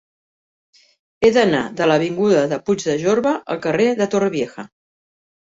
[1.21, 4.69] He d'anar de l'avinguda de Puig de Jorba al carrer de Torrevieja.